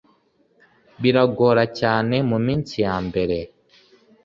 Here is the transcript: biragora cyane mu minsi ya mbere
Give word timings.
biragora 1.01 1.63
cyane 1.79 2.15
mu 2.29 2.37
minsi 2.45 2.75
ya 2.85 2.95
mbere 3.07 3.37